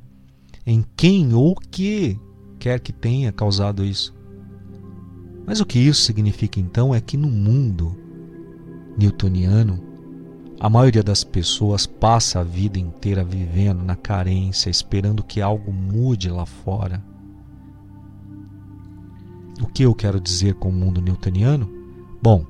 em 0.65 0.86
quem 0.96 1.34
ou 1.34 1.53
que 1.53 2.17
quer 2.58 2.79
que 2.79 2.94
tenha 2.94 3.29
causado 3.29 3.84
isso. 3.84 4.15
Mas 5.46 5.60
o 5.60 5.65
que 5.65 5.79
isso 5.79 6.03
significa 6.03 6.58
então 6.58 6.96
é 6.96 7.01
que 7.01 7.17
no 7.17 7.29
mundo 7.29 7.94
newtoniano, 8.98 9.84
a 10.62 10.70
maioria 10.70 11.03
das 11.03 11.25
pessoas 11.25 11.86
passa 11.86 12.39
a 12.39 12.44
vida 12.44 12.79
inteira 12.79 13.22
vivendo 13.22 13.84
na 13.84 13.98
carência, 13.98 14.70
esperando 14.70 15.25
que 15.25 15.41
algo 15.41 15.74
mude 15.74 16.29
lá 16.29 16.46
fora. 16.46 17.03
O 19.61 19.65
que 19.65 19.83
eu 19.83 19.93
quero 19.95 20.19
dizer 20.19 20.53
com 20.55 20.69
o 20.69 20.73
mundo 20.73 21.01
newtoniano? 21.01 21.67
Bom, 22.21 22.45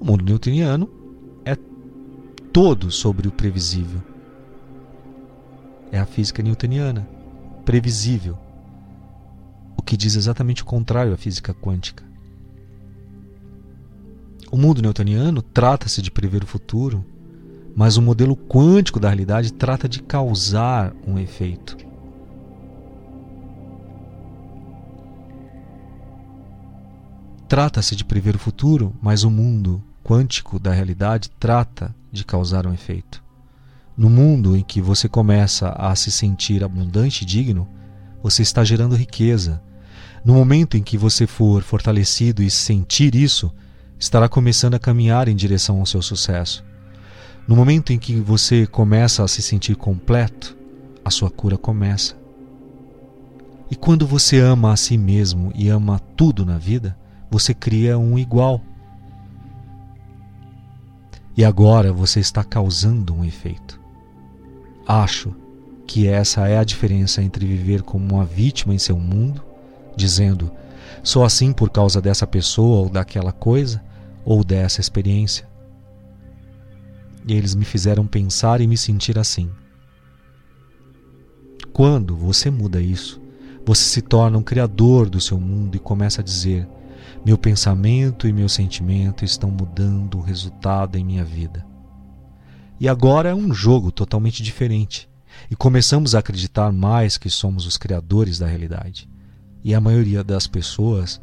o 0.00 0.04
mundo 0.04 0.24
newtoniano 0.24 0.90
é 1.44 1.56
todo 2.52 2.90
sobre 2.90 3.28
o 3.28 3.32
previsível. 3.32 4.02
É 5.92 5.98
a 5.98 6.06
física 6.06 6.42
newtoniana, 6.42 7.08
previsível. 7.64 8.36
O 9.76 9.82
que 9.82 9.96
diz 9.96 10.16
exatamente 10.16 10.62
o 10.62 10.66
contrário 10.66 11.12
à 11.12 11.16
física 11.16 11.54
quântica. 11.54 12.04
O 14.50 14.56
mundo 14.56 14.82
newtoniano 14.82 15.42
trata-se 15.42 16.02
de 16.02 16.10
prever 16.10 16.42
o 16.42 16.46
futuro, 16.46 17.04
mas 17.76 17.96
o 17.96 18.02
modelo 18.02 18.36
quântico 18.36 18.98
da 18.98 19.08
realidade 19.08 19.52
trata 19.52 19.88
de 19.88 20.02
causar 20.02 20.94
um 21.06 21.18
efeito. 21.18 21.87
Trata-se 27.48 27.96
de 27.96 28.04
prever 28.04 28.36
o 28.36 28.38
futuro, 28.38 28.94
mas 29.00 29.24
o 29.24 29.30
mundo 29.30 29.82
quântico 30.04 30.58
da 30.58 30.70
realidade 30.70 31.30
trata 31.40 31.94
de 32.12 32.22
causar 32.22 32.66
um 32.66 32.74
efeito. 32.74 33.24
No 33.96 34.10
mundo 34.10 34.54
em 34.54 34.62
que 34.62 34.82
você 34.82 35.08
começa 35.08 35.70
a 35.70 35.96
se 35.96 36.12
sentir 36.12 36.62
abundante 36.62 37.22
e 37.22 37.26
digno, 37.26 37.66
você 38.22 38.42
está 38.42 38.62
gerando 38.62 38.94
riqueza. 38.94 39.62
No 40.22 40.34
momento 40.34 40.76
em 40.76 40.82
que 40.82 40.98
você 40.98 41.26
for 41.26 41.62
fortalecido 41.62 42.42
e 42.42 42.50
sentir 42.50 43.14
isso, 43.14 43.50
estará 43.98 44.28
começando 44.28 44.74
a 44.74 44.78
caminhar 44.78 45.26
em 45.26 45.34
direção 45.34 45.78
ao 45.80 45.86
seu 45.86 46.02
sucesso. 46.02 46.62
No 47.46 47.56
momento 47.56 47.94
em 47.94 47.98
que 47.98 48.20
você 48.20 48.66
começa 48.66 49.24
a 49.24 49.28
se 49.28 49.40
sentir 49.40 49.74
completo, 49.74 50.54
a 51.02 51.10
sua 51.10 51.30
cura 51.30 51.56
começa. 51.56 52.14
E 53.70 53.74
quando 53.74 54.06
você 54.06 54.38
ama 54.38 54.72
a 54.72 54.76
si 54.76 54.98
mesmo 54.98 55.50
e 55.54 55.70
ama 55.70 55.98
tudo 56.14 56.44
na 56.44 56.58
vida, 56.58 56.96
você 57.30 57.52
cria 57.54 57.98
um 57.98 58.18
igual. 58.18 58.60
E 61.36 61.44
agora 61.44 61.92
você 61.92 62.20
está 62.20 62.42
causando 62.42 63.14
um 63.14 63.24
efeito. 63.24 63.80
Acho 64.86 65.34
que 65.86 66.06
essa 66.06 66.48
é 66.48 66.58
a 66.58 66.64
diferença 66.64 67.22
entre 67.22 67.46
viver 67.46 67.82
como 67.82 68.16
uma 68.16 68.24
vítima 68.24 68.74
em 68.74 68.78
seu 68.78 68.98
mundo, 68.98 69.42
dizendo 69.96 70.50
sou 71.02 71.24
assim 71.24 71.52
por 71.52 71.70
causa 71.70 72.00
dessa 72.00 72.26
pessoa 72.26 72.78
ou 72.78 72.88
daquela 72.88 73.32
coisa, 73.32 73.82
ou 74.24 74.42
dessa 74.44 74.80
experiência. 74.80 75.48
E 77.26 77.32
eles 77.32 77.54
me 77.54 77.64
fizeram 77.64 78.06
pensar 78.06 78.60
e 78.60 78.66
me 78.66 78.76
sentir 78.76 79.18
assim. 79.18 79.50
Quando 81.72 82.16
você 82.16 82.50
muda 82.50 82.80
isso, 82.80 83.20
você 83.64 83.84
se 83.84 84.02
torna 84.02 84.38
um 84.38 84.42
criador 84.42 85.08
do 85.08 85.20
seu 85.20 85.38
mundo 85.38 85.76
e 85.76 85.78
começa 85.78 86.20
a 86.20 86.24
dizer: 86.24 86.66
meu 87.24 87.36
pensamento 87.36 88.26
e 88.26 88.32
meu 88.32 88.48
sentimento 88.48 89.24
estão 89.24 89.50
mudando 89.50 90.18
o 90.18 90.22
resultado 90.22 90.96
em 90.96 91.04
minha 91.04 91.24
vida. 91.24 91.66
E 92.80 92.88
agora 92.88 93.30
é 93.30 93.34
um 93.34 93.52
jogo 93.52 93.90
totalmente 93.90 94.42
diferente. 94.42 95.08
E 95.50 95.56
começamos 95.56 96.14
a 96.14 96.20
acreditar 96.20 96.72
mais 96.72 97.18
que 97.18 97.30
somos 97.30 97.66
os 97.66 97.76
criadores 97.76 98.38
da 98.38 98.46
realidade. 98.46 99.08
E 99.62 99.74
a 99.74 99.80
maioria 99.80 100.22
das 100.22 100.46
pessoas, 100.46 101.20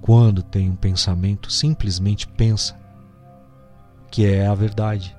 quando 0.00 0.42
tem 0.42 0.68
um 0.68 0.76
pensamento, 0.76 1.50
simplesmente 1.50 2.26
pensa 2.26 2.78
que 4.10 4.26
é 4.26 4.46
a 4.46 4.54
verdade. 4.54 5.16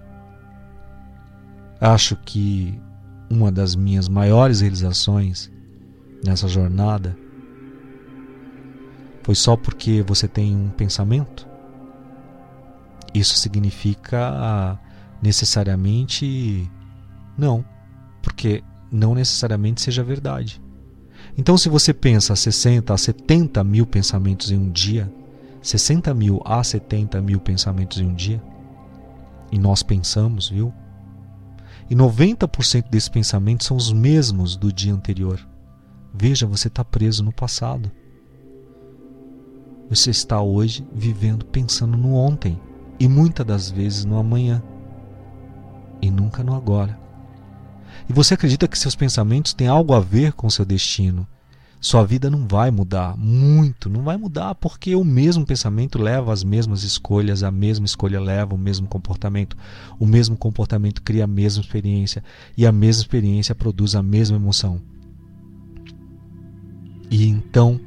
Acho 1.79 2.15
que 2.17 2.79
uma 3.29 3.51
das 3.51 3.75
minhas 3.75 4.09
maiores 4.09 4.61
realizações 4.61 5.51
nessa 6.25 6.47
jornada 6.47 7.15
foi 9.29 9.35
só 9.35 9.55
porque 9.55 10.01
você 10.01 10.27
tem 10.27 10.55
um 10.55 10.69
pensamento? 10.69 11.47
Isso 13.13 13.35
significa 13.35 14.79
necessariamente 15.21 16.67
não, 17.37 17.63
porque 18.23 18.63
não 18.91 19.13
necessariamente 19.13 19.83
seja 19.83 20.03
verdade. 20.03 20.59
Então, 21.37 21.59
se 21.59 21.69
você 21.69 21.93
pensa 21.93 22.35
60 22.35 22.91
a 22.91 22.97
70 22.97 23.63
mil 23.63 23.85
pensamentos 23.85 24.49
em 24.49 24.57
um 24.57 24.71
dia, 24.71 25.13
60 25.61 26.11
mil 26.15 26.41
a 26.43 26.63
70 26.63 27.21
mil 27.21 27.39
pensamentos 27.39 27.99
em 27.99 28.07
um 28.07 28.15
dia, 28.15 28.41
e 29.51 29.59
nós 29.59 29.83
pensamos, 29.83 30.49
viu? 30.49 30.73
E 31.87 31.95
90% 31.95 32.89
desses 32.89 33.09
pensamentos 33.09 33.67
são 33.67 33.77
os 33.77 33.93
mesmos 33.93 34.55
do 34.55 34.73
dia 34.73 34.91
anterior. 34.91 35.39
Veja, 36.11 36.47
você 36.47 36.67
está 36.67 36.83
preso 36.83 37.23
no 37.23 37.31
passado. 37.31 37.91
Você 39.89 40.11
está 40.11 40.39
hoje 40.39 40.87
vivendo 40.93 41.43
pensando 41.45 41.97
no 41.97 42.13
ontem 42.13 42.61
e 42.99 43.07
muitas 43.07 43.43
das 43.43 43.71
vezes 43.71 44.05
no 44.05 44.19
amanhã 44.19 44.61
e 45.99 46.11
nunca 46.11 46.43
no 46.43 46.53
agora. 46.53 46.99
E 48.07 48.13
você 48.13 48.35
acredita 48.35 48.67
que 48.67 48.77
seus 48.77 48.95
pensamentos 48.95 49.51
têm 49.51 49.67
algo 49.67 49.93
a 49.93 49.99
ver 49.99 50.33
com 50.33 50.47
seu 50.47 50.63
destino? 50.63 51.27
Sua 51.81 52.03
vida 52.03 52.29
não 52.29 52.45
vai 52.45 52.69
mudar 52.69 53.17
muito, 53.17 53.89
não 53.89 54.03
vai 54.03 54.15
mudar 54.15 54.53
porque 54.53 54.93
o 54.95 55.03
mesmo 55.03 55.43
pensamento 55.43 55.97
leva 55.97 56.31
às 56.31 56.43
mesmas 56.43 56.83
escolhas, 56.83 57.41
a 57.41 57.49
mesma 57.49 57.85
escolha 57.85 58.19
leva 58.19 58.53
o 58.53 58.57
mesmo 58.57 58.85
comportamento, 58.85 59.57
o 59.97 60.05
mesmo 60.05 60.37
comportamento 60.37 61.01
cria 61.01 61.23
a 61.23 61.27
mesma 61.27 61.63
experiência 61.63 62.23
e 62.55 62.65
a 62.65 62.71
mesma 62.71 63.01
experiência 63.01 63.55
produz 63.55 63.95
a 63.95 64.03
mesma 64.03 64.35
emoção. 64.35 64.79
E 67.09 67.27
então 67.27 67.79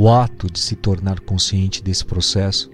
o 0.00 0.08
ato 0.08 0.50
de 0.50 0.58
se 0.58 0.76
tornar 0.76 1.20
consciente 1.20 1.84
desse 1.84 2.06
processo 2.06 2.70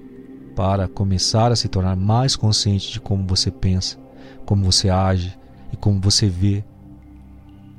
para 0.54 0.86
começar 0.86 1.50
a 1.50 1.56
se 1.56 1.66
tornar 1.66 1.96
mais 1.96 2.36
consciente 2.36 2.92
de 2.92 3.00
como 3.00 3.26
você 3.26 3.50
pensa, 3.50 3.98
como 4.44 4.64
você 4.64 4.88
age 4.88 5.36
e 5.72 5.76
como 5.76 6.00
você 6.00 6.28
vê 6.28 6.64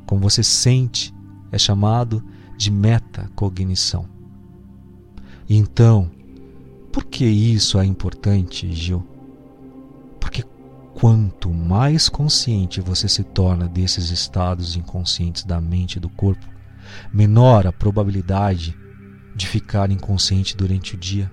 como 0.06 0.20
você 0.20 0.44
sente, 0.44 1.13
é 1.50 1.58
chamado 1.58 2.22
de 2.58 2.70
metacognição. 2.70 4.06
Então, 5.50 6.12
por 6.92 7.06
que 7.06 7.24
isso 7.25 7.80
é 7.80 7.86
importante, 7.86 8.70
Gil? 8.74 9.08
Porque 10.20 10.44
quanto 10.94 11.50
mais 11.50 12.10
consciente 12.10 12.82
você 12.82 13.08
se 13.08 13.24
torna 13.24 13.66
desses 13.66 14.10
estados 14.10 14.75
inconscientes 14.75 15.46
da 15.46 15.62
mente 15.62 15.96
e 15.96 16.00
do 16.01 16.10
corpo, 16.10 16.46
menor 17.13 17.66
a 17.66 17.72
probabilidade 17.72 18.75
de 19.38 19.48
ficar 19.48 19.91
inconsciente 19.91 20.58
durante 20.58 20.96
o 20.96 20.98
dia. 20.98 21.32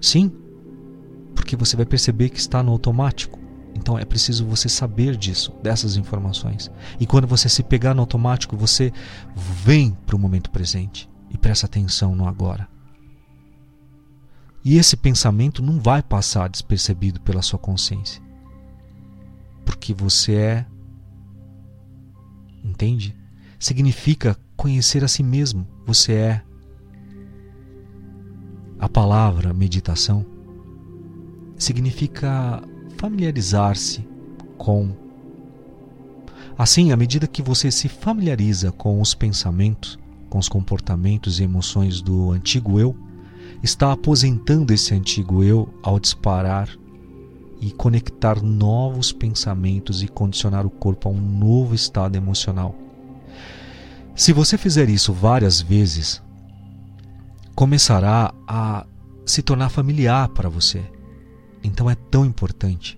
Sim, 0.00 0.30
porque 1.34 1.56
você 1.56 1.74
vai 1.74 1.86
perceber 1.86 2.28
que 2.28 2.38
está 2.38 2.62
no 2.62 2.70
automático. 2.70 3.40
Então 3.74 3.98
é 3.98 4.04
preciso 4.04 4.44
você 4.44 4.68
saber 4.68 5.16
disso, 5.16 5.52
dessas 5.62 5.96
informações. 5.96 6.70
E 7.00 7.06
quando 7.06 7.26
você 7.26 7.48
se 7.48 7.62
pegar 7.62 7.94
no 7.94 8.02
automático, 8.02 8.54
você 8.54 8.92
vem 9.64 9.92
para 10.06 10.14
o 10.14 10.18
momento 10.18 10.50
presente 10.50 11.08
e 11.30 11.38
presta 11.38 11.64
atenção 11.64 12.14
no 12.14 12.28
agora. 12.28 12.68
E 14.62 14.76
esse 14.76 14.96
pensamento 14.96 15.62
não 15.62 15.80
vai 15.80 16.02
passar 16.02 16.50
despercebido 16.50 17.20
pela 17.22 17.40
sua 17.40 17.58
consciência. 17.58 18.22
Porque 19.64 19.94
você 19.94 20.34
é. 20.34 20.66
Entende? 22.62 23.16
Significa 23.58 24.36
conhecer 24.56 25.04
a 25.04 25.08
si 25.08 25.22
mesmo. 25.22 25.66
Você 25.86 26.12
é. 26.12 26.42
A 28.78 28.88
palavra 28.88 29.52
meditação 29.52 30.26
significa 31.56 32.62
familiarizar-se 32.96 34.06
com. 34.58 34.90
Assim, 36.58 36.92
à 36.92 36.96
medida 36.96 37.26
que 37.26 37.42
você 37.42 37.70
se 37.70 37.88
familiariza 37.88 38.70
com 38.72 39.00
os 39.00 39.14
pensamentos, 39.14 39.98
com 40.28 40.38
os 40.38 40.48
comportamentos 40.48 41.40
e 41.40 41.44
emoções 41.44 42.00
do 42.00 42.30
antigo 42.30 42.78
eu, 42.78 42.96
está 43.62 43.92
aposentando 43.92 44.72
esse 44.72 44.94
antigo 44.94 45.42
eu 45.42 45.72
ao 45.82 45.98
disparar 45.98 46.68
e 47.60 47.70
conectar 47.70 48.42
novos 48.42 49.12
pensamentos 49.12 50.02
e 50.02 50.08
condicionar 50.08 50.66
o 50.66 50.70
corpo 50.70 51.08
a 51.08 51.12
um 51.12 51.20
novo 51.20 51.74
estado 51.74 52.16
emocional. 52.16 52.81
Se 54.22 54.32
você 54.32 54.56
fizer 54.56 54.88
isso 54.88 55.12
várias 55.12 55.60
vezes, 55.60 56.22
começará 57.56 58.32
a 58.46 58.86
se 59.26 59.42
tornar 59.42 59.68
familiar 59.68 60.28
para 60.28 60.48
você. 60.48 60.80
Então 61.60 61.90
é 61.90 61.96
tão 61.96 62.24
importante. 62.24 62.96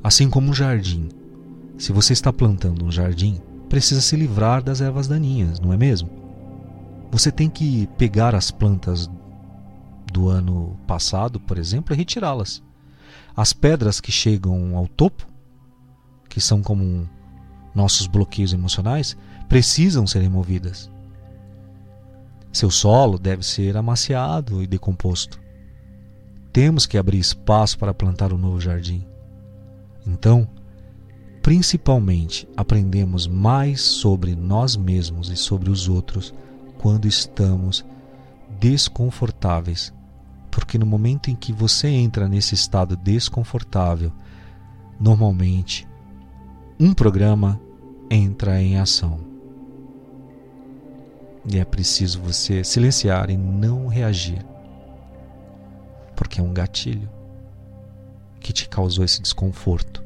Assim 0.00 0.30
como 0.30 0.48
um 0.48 0.54
jardim. 0.54 1.08
Se 1.76 1.90
você 1.90 2.12
está 2.12 2.32
plantando 2.32 2.84
um 2.84 2.92
jardim, 2.92 3.40
precisa 3.68 4.00
se 4.00 4.14
livrar 4.14 4.62
das 4.62 4.80
ervas 4.80 5.08
daninhas, 5.08 5.58
não 5.58 5.72
é 5.72 5.76
mesmo? 5.76 6.08
Você 7.10 7.32
tem 7.32 7.50
que 7.50 7.88
pegar 7.98 8.32
as 8.32 8.52
plantas 8.52 9.10
do 10.12 10.28
ano 10.28 10.78
passado, 10.86 11.40
por 11.40 11.58
exemplo, 11.58 11.92
e 11.92 11.98
retirá-las. 11.98 12.62
As 13.36 13.52
pedras 13.52 14.00
que 14.00 14.12
chegam 14.12 14.76
ao 14.76 14.86
topo, 14.86 15.26
que 16.28 16.40
são 16.40 16.62
como 16.62 17.10
nossos 17.74 18.06
bloqueios 18.06 18.52
emocionais, 18.52 19.16
precisam 19.48 20.06
ser 20.06 20.20
removidas. 20.20 20.90
Seu 22.52 22.70
solo 22.70 23.18
deve 23.18 23.44
ser 23.44 23.76
amaciado 23.76 24.62
e 24.62 24.66
decomposto 24.66 25.40
temos 26.58 26.86
que 26.86 26.98
abrir 26.98 27.18
espaço 27.18 27.78
para 27.78 27.94
plantar 27.94 28.32
um 28.32 28.36
novo 28.36 28.60
jardim. 28.60 29.06
Então, 30.04 30.48
principalmente, 31.40 32.48
aprendemos 32.56 33.28
mais 33.28 33.80
sobre 33.80 34.34
nós 34.34 34.76
mesmos 34.76 35.30
e 35.30 35.36
sobre 35.36 35.70
os 35.70 35.88
outros 35.88 36.34
quando 36.78 37.06
estamos 37.06 37.84
desconfortáveis. 38.58 39.92
Porque 40.50 40.78
no 40.78 40.84
momento 40.84 41.30
em 41.30 41.36
que 41.36 41.52
você 41.52 41.86
entra 41.86 42.28
nesse 42.28 42.54
estado 42.54 42.96
desconfortável, 42.96 44.10
normalmente 44.98 45.86
um 46.80 46.92
programa 46.92 47.60
entra 48.10 48.60
em 48.60 48.78
ação. 48.78 49.27
E 51.50 51.58
é 51.58 51.64
preciso 51.64 52.20
você 52.20 52.62
silenciar 52.62 53.30
e 53.30 53.36
não 53.36 53.86
reagir 53.86 54.44
porque 56.18 56.40
é 56.40 56.42
um 56.42 56.52
gatilho 56.52 57.08
que 58.40 58.52
te 58.52 58.68
causou 58.68 59.04
esse 59.04 59.22
desconforto. 59.22 60.02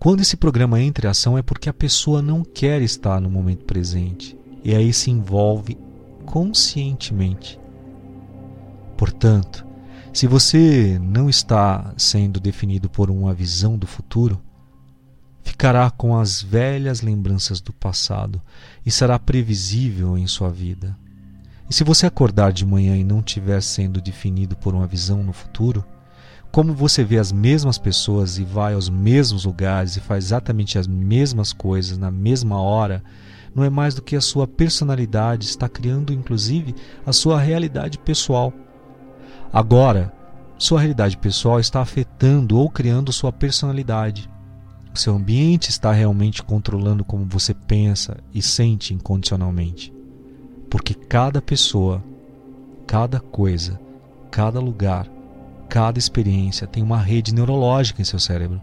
Quando 0.00 0.20
esse 0.20 0.36
programa 0.36 0.80
entra 0.80 1.06
em 1.06 1.10
ação 1.10 1.38
é 1.38 1.42
porque 1.42 1.68
a 1.68 1.72
pessoa 1.72 2.20
não 2.20 2.42
quer 2.42 2.82
estar 2.82 3.20
no 3.20 3.30
momento 3.30 3.64
presente 3.64 4.36
e 4.64 4.74
aí 4.74 4.92
se 4.92 5.12
envolve 5.12 5.78
conscientemente. 6.26 7.60
Portanto, 8.96 9.64
se 10.12 10.26
você 10.26 10.98
não 11.00 11.30
está 11.30 11.94
sendo 11.96 12.40
definido 12.40 12.90
por 12.90 13.12
uma 13.12 13.32
visão 13.32 13.78
do 13.78 13.86
futuro, 13.86 14.42
ficará 15.42 15.90
com 15.90 16.18
as 16.18 16.42
velhas 16.42 17.00
lembranças 17.00 17.60
do 17.60 17.72
passado 17.72 18.40
e 18.84 18.90
será 18.90 19.18
previsível 19.18 20.16
em 20.16 20.26
sua 20.26 20.50
vida. 20.50 20.96
E 21.68 21.74
se 21.74 21.84
você 21.84 22.06
acordar 22.06 22.52
de 22.52 22.66
manhã 22.66 22.96
e 22.96 23.04
não 23.04 23.20
estiver 23.20 23.62
sendo 23.62 24.00
definido 24.00 24.56
por 24.56 24.74
uma 24.74 24.86
visão 24.86 25.22
no 25.22 25.32
futuro, 25.32 25.84
como 26.50 26.74
você 26.74 27.04
vê 27.04 27.16
as 27.16 27.30
mesmas 27.30 27.78
pessoas 27.78 28.38
e 28.38 28.44
vai 28.44 28.74
aos 28.74 28.88
mesmos 28.88 29.44
lugares 29.44 29.96
e 29.96 30.00
faz 30.00 30.24
exatamente 30.24 30.78
as 30.78 30.88
mesmas 30.88 31.52
coisas 31.52 31.96
na 31.96 32.10
mesma 32.10 32.60
hora, 32.60 33.04
não 33.54 33.62
é 33.62 33.70
mais 33.70 33.94
do 33.94 34.02
que 34.02 34.16
a 34.16 34.20
sua 34.20 34.48
personalidade 34.48 35.46
está 35.46 35.68
criando, 35.68 36.12
inclusive, 36.12 36.74
a 37.06 37.12
sua 37.12 37.40
realidade 37.40 37.98
pessoal. 37.98 38.52
Agora, 39.52 40.12
sua 40.58 40.80
realidade 40.80 41.16
pessoal 41.16 41.60
está 41.60 41.80
afetando 41.80 42.58
ou 42.58 42.68
criando 42.68 43.12
sua 43.12 43.32
personalidade. 43.32 44.28
O 44.92 44.98
seu 44.98 45.14
ambiente 45.14 45.70
está 45.70 45.92
realmente 45.92 46.42
controlando 46.42 47.04
como 47.04 47.24
você 47.24 47.54
pensa 47.54 48.16
e 48.34 48.42
sente 48.42 48.92
incondicionalmente. 48.92 49.92
Porque 50.68 50.94
cada 50.94 51.40
pessoa, 51.40 52.02
cada 52.86 53.20
coisa, 53.20 53.80
cada 54.30 54.58
lugar, 54.60 55.06
cada 55.68 55.98
experiência 55.98 56.66
tem 56.66 56.82
uma 56.82 56.98
rede 56.98 57.32
neurológica 57.32 58.02
em 58.02 58.04
seu 58.04 58.18
cérebro. 58.18 58.60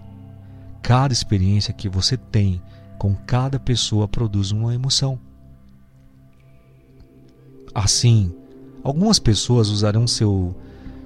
Cada 0.82 1.14
experiência 1.14 1.74
que 1.74 1.88
você 1.90 2.18
tem 2.18 2.62
com 2.98 3.16
cada 3.16 3.60
pessoa 3.60 4.08
produz 4.08 4.52
uma 4.52 4.74
emoção. 4.76 5.20
Assim, 7.74 8.34
algumas 8.84 9.20
pessoas 9.20 9.70
usarão 9.70 10.08
seu 10.08 10.56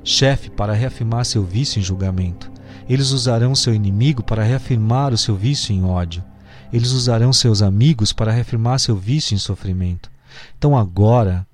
chefe 0.03 0.49
para 0.49 0.73
reafirmar 0.73 1.25
seu 1.25 1.43
vício 1.43 1.79
em 1.79 1.83
julgamento. 1.83 2.50
Eles 2.87 3.11
usarão 3.11 3.55
seu 3.55 3.73
inimigo 3.73 4.23
para 4.23 4.43
reafirmar 4.43 5.13
o 5.13 5.17
seu 5.17 5.35
vício 5.35 5.73
em 5.73 5.83
ódio. 5.83 6.23
Eles 6.71 6.91
usarão 6.91 7.33
seus 7.33 7.61
amigos 7.61 8.13
para 8.13 8.31
reafirmar 8.31 8.79
seu 8.79 8.95
vício 8.95 9.35
em 9.35 9.37
sofrimento. 9.37 10.09
Então 10.57 10.77
agora 10.77 11.45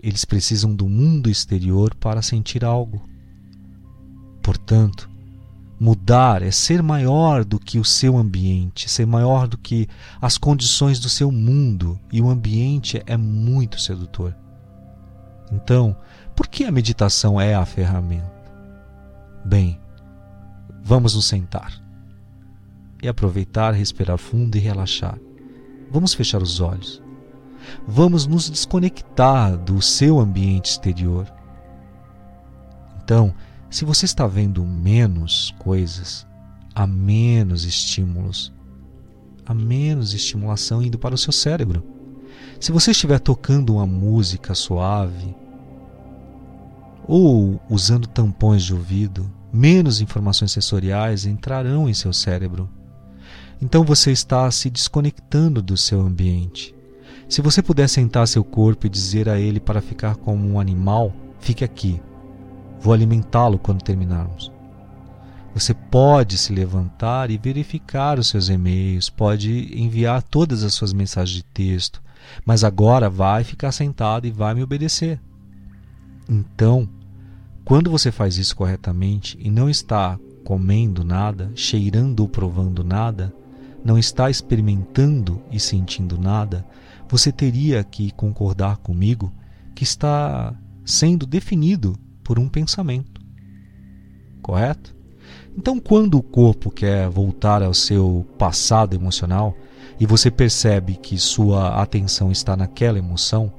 eles 0.00 0.24
precisam 0.24 0.74
do 0.74 0.88
mundo 0.88 1.30
exterior 1.30 1.94
para 1.94 2.22
sentir 2.22 2.64
algo. 2.64 3.02
Portanto, 4.42 5.10
mudar 5.80 6.42
é 6.42 6.50
ser 6.50 6.82
maior 6.82 7.44
do 7.44 7.58
que 7.58 7.78
o 7.78 7.84
seu 7.84 8.16
ambiente, 8.16 8.88
ser 8.88 9.06
maior 9.06 9.48
do 9.48 9.58
que 9.58 9.88
as 10.20 10.38
condições 10.38 11.00
do 11.00 11.08
seu 11.08 11.32
mundo, 11.32 11.98
e 12.12 12.20
o 12.20 12.30
ambiente 12.30 13.02
é 13.06 13.16
muito 13.16 13.80
sedutor. 13.80 14.34
Então, 15.50 15.96
por 16.34 16.46
que 16.46 16.64
a 16.64 16.70
meditação 16.70 17.40
é 17.40 17.54
a 17.54 17.64
ferramenta? 17.64 18.32
Bem, 19.44 19.80
vamos 20.86 21.14
nos 21.14 21.26
sentar 21.26 21.82
e 23.02 23.08
aproveitar, 23.08 23.72
respirar 23.74 24.16
fundo 24.16 24.56
e 24.56 24.60
relaxar. 24.60 25.18
Vamos 25.90 26.14
fechar 26.14 26.40
os 26.42 26.60
olhos 26.60 27.02
vamos 27.86 28.26
nos 28.26 28.48
desconectar 28.48 29.56
do 29.56 29.80
seu 29.80 30.18
ambiente 30.18 30.70
exterior. 30.70 31.32
Então, 33.02 33.34
se 33.70 33.84
você 33.84 34.04
está 34.04 34.26
vendo 34.26 34.64
menos 34.64 35.54
coisas, 35.58 36.26
há 36.74 36.86
menos 36.86 37.64
estímulos, 37.64 38.52
há 39.44 39.54
menos 39.54 40.14
estimulação 40.14 40.82
indo 40.82 40.98
para 40.98 41.14
o 41.14 41.18
seu 41.18 41.32
cérebro. 41.32 41.84
Se 42.60 42.72
você 42.72 42.90
estiver 42.90 43.20
tocando 43.20 43.74
uma 43.74 43.86
música 43.86 44.54
suave 44.54 45.34
ou 47.06 47.60
usando 47.68 48.06
tampões 48.06 48.64
de 48.64 48.74
ouvido, 48.74 49.30
menos 49.56 50.00
informações 50.00 50.52
sensoriais 50.52 51.24
entrarão 51.24 51.88
em 51.88 51.94
seu 51.94 52.12
cérebro. 52.12 52.68
Então 53.60 53.82
você 53.82 54.12
está 54.12 54.50
se 54.50 54.68
desconectando 54.68 55.62
do 55.62 55.76
seu 55.76 56.00
ambiente. 56.00 56.74
Se 57.28 57.40
você 57.40 57.62
puder 57.62 57.88
sentar 57.88 58.28
seu 58.28 58.44
corpo 58.44 58.86
e 58.86 58.90
dizer 58.90 59.28
a 59.28 59.38
ele 59.38 59.58
para 59.58 59.80
ficar 59.80 60.14
como 60.16 60.46
um 60.46 60.60
animal, 60.60 61.12
fique 61.40 61.64
aqui. 61.64 62.00
Vou 62.78 62.92
alimentá-lo 62.92 63.58
quando 63.58 63.82
terminarmos. 63.82 64.52
Você 65.54 65.72
pode 65.72 66.36
se 66.36 66.52
levantar 66.52 67.30
e 67.30 67.38
verificar 67.38 68.18
os 68.18 68.28
seus 68.28 68.50
e-mails, 68.50 69.08
pode 69.08 69.72
enviar 69.74 70.22
todas 70.22 70.62
as 70.62 70.74
suas 70.74 70.92
mensagens 70.92 71.36
de 71.36 71.42
texto, 71.42 72.02
mas 72.44 72.62
agora 72.62 73.08
vai 73.08 73.42
ficar 73.42 73.72
sentado 73.72 74.26
e 74.26 74.30
vai 74.30 74.54
me 74.54 74.62
obedecer. 74.62 75.18
Então, 76.28 76.86
quando 77.66 77.90
você 77.90 78.12
faz 78.12 78.38
isso 78.38 78.54
corretamente 78.54 79.36
e 79.40 79.50
não 79.50 79.68
está 79.68 80.16
comendo 80.44 81.02
nada, 81.02 81.50
cheirando 81.56 82.20
ou 82.20 82.28
provando 82.28 82.84
nada, 82.84 83.34
não 83.84 83.98
está 83.98 84.30
experimentando 84.30 85.42
e 85.50 85.58
sentindo 85.58 86.16
nada, 86.16 86.64
você 87.08 87.32
teria 87.32 87.82
que 87.82 88.12
concordar 88.12 88.76
comigo 88.76 89.32
que 89.74 89.82
está 89.82 90.54
sendo 90.84 91.26
definido 91.26 91.98
por 92.22 92.38
um 92.38 92.48
pensamento. 92.48 93.20
Correto? 94.40 94.94
Então, 95.58 95.80
quando 95.80 96.16
o 96.18 96.22
corpo 96.22 96.70
quer 96.70 97.08
voltar 97.08 97.64
ao 97.64 97.74
seu 97.74 98.24
passado 98.38 98.94
emocional 98.94 99.56
e 99.98 100.06
você 100.06 100.30
percebe 100.30 100.94
que 100.94 101.18
sua 101.18 101.82
atenção 101.82 102.30
está 102.30 102.56
naquela 102.56 102.96
emoção, 102.96 103.52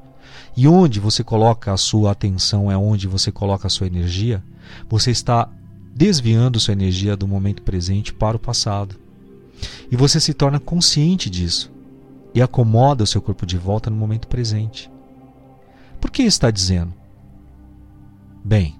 e 0.57 0.67
onde 0.67 0.99
você 0.99 1.23
coloca 1.23 1.71
a 1.71 1.77
sua 1.77 2.11
atenção 2.11 2.69
é 2.69 2.75
onde 2.75 3.07
você 3.07 3.31
coloca 3.31 3.67
a 3.67 3.69
sua 3.69 3.87
energia, 3.87 4.43
você 4.89 5.11
está 5.11 5.49
desviando 5.95 6.59
sua 6.59 6.73
energia 6.73 7.15
do 7.15 7.27
momento 7.27 7.61
presente 7.61 8.11
para 8.11 8.35
o 8.35 8.39
passado. 8.39 8.95
E 9.89 9.95
você 9.95 10.19
se 10.19 10.33
torna 10.33 10.59
consciente 10.59 11.29
disso 11.29 11.71
e 12.33 12.41
acomoda 12.41 13.03
o 13.03 13.07
seu 13.07 13.21
corpo 13.21 13.45
de 13.45 13.57
volta 13.57 13.89
no 13.89 13.95
momento 13.95 14.27
presente. 14.27 14.91
Por 16.01 16.11
que 16.11 16.23
está 16.23 16.51
dizendo? 16.51 16.93
Bem, 18.43 18.75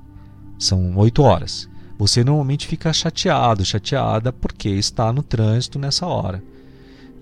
são 0.60 0.98
oito 0.98 1.22
horas 1.22 1.70
você 1.98 2.24
normalmente 2.24 2.68
fica 2.68 2.94
chateado, 2.94 3.66
chateada 3.66 4.32
porque 4.32 4.70
está 4.70 5.12
no 5.12 5.24
trânsito 5.24 5.80
nessa 5.80 6.06
hora. 6.06 6.44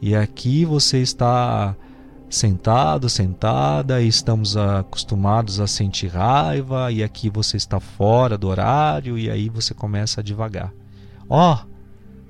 E 0.01 0.13
aqui 0.13 0.65
você 0.65 0.99
está 0.99 1.75
sentado, 2.29 3.09
sentada, 3.09 4.01
e 4.01 4.07
estamos 4.07 4.57
acostumados 4.57 5.59
a 5.59 5.67
sentir 5.67 6.07
raiva, 6.07 6.91
e 6.91 7.03
aqui 7.03 7.29
você 7.29 7.57
está 7.57 7.79
fora 7.79 8.37
do 8.37 8.47
horário, 8.47 9.17
e 9.17 9.29
aí 9.29 9.49
você 9.49 9.73
começa 9.73 10.21
a 10.21 10.23
devagar. 10.23 10.73
Ó, 11.29 11.53
oh, 11.53 11.67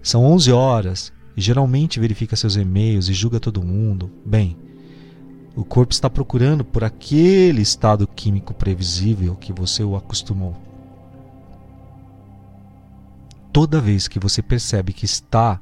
são 0.04 0.24
11 0.24 0.52
horas, 0.52 1.14
e 1.36 1.42
geralmente 1.42 2.00
verifica 2.00 2.36
seus 2.36 2.56
e-mails 2.56 3.10
e 3.10 3.14
julga 3.14 3.40
todo 3.40 3.64
mundo. 3.64 4.12
Bem, 4.26 4.58
o 5.56 5.64
corpo 5.64 5.94
está 5.94 6.10
procurando 6.10 6.64
por 6.64 6.84
aquele 6.84 7.62
estado 7.62 8.08
químico 8.08 8.54
previsível 8.54 9.36
que 9.36 9.52
você 9.52 9.84
o 9.84 9.96
acostumou 9.96 10.56
toda 13.56 13.80
vez 13.80 14.10
que 14.10 14.20
você 14.20 14.42
percebe 14.42 14.92
que 14.92 15.06
está 15.06 15.62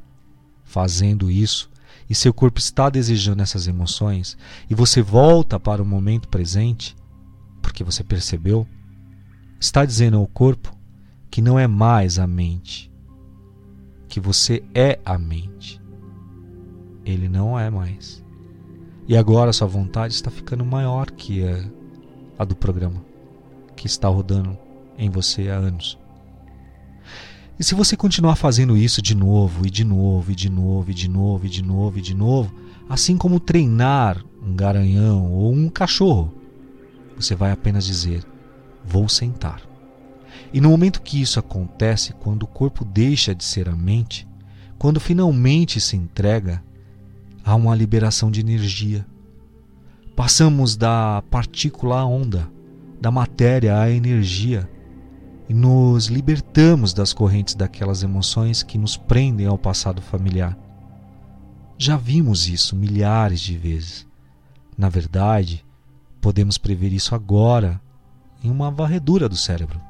fazendo 0.64 1.30
isso 1.30 1.70
e 2.10 2.16
seu 2.16 2.34
corpo 2.34 2.60
está 2.60 2.90
desejando 2.90 3.42
essas 3.42 3.68
emoções 3.68 4.38
e 4.70 4.76
você 4.76 5.02
volta 5.02 5.60
para 5.60 5.82
o 5.82 5.86
momento 5.86 6.28
presente, 6.28 6.96
porque 7.62 7.84
você 7.84 8.04
percebeu, 8.04 8.68
está 9.60 9.86
dizendo 9.86 10.18
ao 10.18 10.28
corpo 10.28 10.76
que 11.32 11.42
não 11.42 11.58
é 11.58 11.68
mais 11.68 12.20
a 12.20 12.28
mente, 12.28 12.92
que 14.08 14.20
você 14.20 14.64
é 14.76 15.00
a 15.04 15.18
mente. 15.18 15.82
Ele 17.06 17.28
não 17.28 17.58
é 17.58 17.70
mais. 17.70 18.24
E 19.08 19.18
agora 19.18 19.52
sua 19.52 19.68
vontade 19.68 20.14
está 20.14 20.32
ficando 20.32 20.64
maior 20.64 21.12
que 21.12 21.44
a, 21.46 21.66
a 22.40 22.46
do 22.46 22.56
programa 22.56 23.04
que 23.76 23.88
está 23.88 24.08
rodando 24.08 24.58
em 24.98 25.10
você 25.10 25.50
há 25.50 25.56
anos. 25.56 25.98
E 27.60 27.64
se 27.64 27.76
você 27.76 27.96
continuar 27.96 28.36
fazendo 28.36 28.76
isso 28.76 29.02
de 29.02 29.14
novo, 29.14 29.66
e 29.66 29.70
de 29.70 29.84
novo, 29.84 30.32
e 30.32 30.36
de 30.36 30.50
novo, 30.50 30.90
e 30.90 30.94
de 30.94 31.08
novo, 31.08 31.46
e 31.46 31.50
de 31.50 31.62
novo, 31.62 32.00
e 32.00 32.02
de 32.02 32.16
novo, 32.16 32.54
assim 32.90 33.16
como 33.16 33.40
treinar 33.40 34.24
um 34.42 34.56
garanhão 34.56 35.32
ou 35.32 35.54
um 35.54 35.70
cachorro, 35.70 36.34
você 37.16 37.36
vai 37.36 37.52
apenas 37.52 37.86
dizer: 37.86 38.24
Vou 38.84 39.08
sentar. 39.08 39.62
E 40.52 40.60
no 40.60 40.70
momento 40.70 41.02
que 41.02 41.22
isso 41.22 41.40
acontece, 41.40 42.14
quando 42.14 42.44
o 42.44 42.48
corpo 42.48 42.84
deixa 42.84 43.36
de 43.36 43.44
ser 43.44 43.70
a 43.70 43.76
mente, 43.76 44.28
quando 44.80 45.00
finalmente 45.00 45.80
se 45.80 45.96
entrega, 45.96 46.64
há 47.46 47.56
uma 47.56 47.76
liberação 47.76 48.32
de 48.32 48.40
energia. 48.40 49.06
Passamos 50.16 50.76
da 50.76 51.24
partícula 51.30 52.00
à 52.00 52.06
onda, 52.06 52.50
da 53.00 53.12
matéria 53.12 53.80
à 53.80 53.90
energia 53.90 54.70
e 55.48 55.54
nos 55.54 56.08
libertamos 56.08 56.94
das 56.94 57.14
correntes 57.14 57.56
daquelas 57.56 58.04
emoções 58.04 58.64
que 58.64 58.78
nos 58.78 58.96
prendem 58.96 59.46
ao 59.46 59.58
passado 59.58 60.02
familiar. 60.02 60.58
Já 61.78 61.98
vimos 61.98 62.48
isso 62.48 62.76
milhares 62.76 63.42
de 63.42 63.58
vezes. 63.58 64.08
Na 64.78 64.90
verdade, 64.90 65.66
podemos 66.22 66.58
prever 66.58 66.94
isso 66.94 67.14
agora 67.14 67.82
em 68.44 68.50
uma 68.50 68.72
varredura 68.72 69.28
do 69.28 69.36
cérebro. 69.36 69.82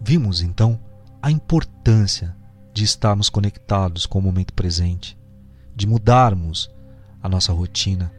Vimos 0.00 0.42
então 0.42 0.78
a 1.20 1.30
importância 1.30 2.36
de 2.72 2.84
estarmos 2.84 3.28
conectados 3.28 4.06
com 4.06 4.18
o 4.18 4.22
momento 4.22 4.52
presente, 4.52 5.18
de 5.74 5.86
mudarmos 5.86 6.70
a 7.22 7.28
nossa 7.28 7.52
rotina, 7.52 8.12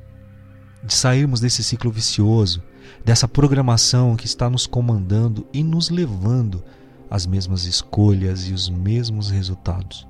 de 0.83 0.93
sairmos 0.93 1.39
desse 1.39 1.63
ciclo 1.63 1.91
vicioso 1.91 2.61
dessa 3.03 3.27
programação 3.27 4.15
que 4.15 4.25
está 4.25 4.49
nos 4.49 4.67
comandando 4.67 5.47
e 5.53 5.63
nos 5.63 5.89
levando 5.89 6.63
às 7.09 7.25
mesmas 7.25 7.65
escolhas 7.65 8.47
e 8.47 8.53
os 8.53 8.69
mesmos 8.69 9.29
resultados. 9.29 10.07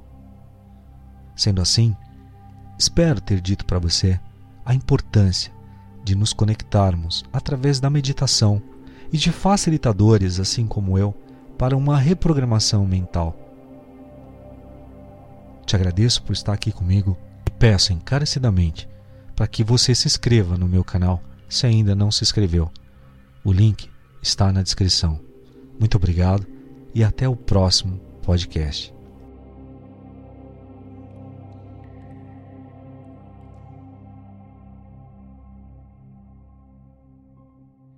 Sendo 1.35 1.61
assim, 1.61 1.95
espero 2.77 3.21
ter 3.21 3.39
dito 3.39 3.65
para 3.65 3.79
você 3.79 4.19
a 4.65 4.73
importância 4.73 5.51
de 6.03 6.15
nos 6.15 6.33
conectarmos 6.33 7.23
através 7.31 7.79
da 7.79 7.89
meditação 7.89 8.61
e 9.11 9.17
de 9.17 9.31
facilitadores, 9.31 10.39
assim 10.39 10.67
como 10.67 10.97
eu, 10.97 11.15
para 11.57 11.75
uma 11.75 11.97
reprogramação 11.97 12.85
mental. 12.85 13.35
Te 15.65 15.75
agradeço 15.75 16.23
por 16.23 16.33
estar 16.33 16.53
aqui 16.53 16.71
comigo 16.71 17.17
e 17.47 17.51
peço 17.51 17.93
encarecidamente 17.93 18.87
para 19.35 19.47
que 19.47 19.63
você 19.63 19.93
se 19.93 20.07
inscreva 20.07 20.57
no 20.57 20.67
meu 20.67 20.83
canal 20.83 21.21
se 21.49 21.65
ainda 21.65 21.95
não 21.95 22.11
se 22.11 22.23
inscreveu. 22.23 22.71
O 23.43 23.51
link 23.51 23.89
está 24.21 24.51
na 24.51 24.61
descrição. 24.61 25.19
Muito 25.79 25.95
obrigado 25.95 26.45
e 26.93 27.03
até 27.03 27.27
o 27.27 27.35
próximo 27.35 27.99
podcast. 28.21 28.98